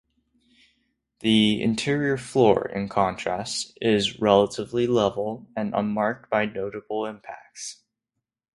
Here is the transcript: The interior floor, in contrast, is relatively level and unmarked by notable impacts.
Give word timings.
The 1.19 1.61
interior 1.61 2.17
floor, 2.17 2.67
in 2.67 2.89
contrast, 2.89 3.77
is 3.81 4.19
relatively 4.19 4.87
level 4.87 5.47
and 5.55 5.75
unmarked 5.75 6.27
by 6.31 6.47
notable 6.47 7.05
impacts. 7.05 7.83